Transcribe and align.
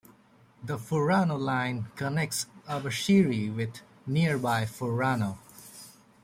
The 0.63 0.79
Furano 0.79 1.37
Line 1.37 1.91
connects 1.95 2.47
Abashiri 2.67 3.55
with 3.55 3.81
nearby 4.07 4.63
Furano. 4.65 5.37